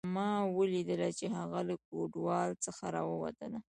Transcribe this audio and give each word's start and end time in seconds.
ما 0.15 0.29
ولیدله 0.57 1.09
چې 1.17 1.25
هغه 1.37 1.59
له 1.67 1.75
ګودال 1.89 2.49
څخه 2.65 2.85
راووتله 2.95 3.59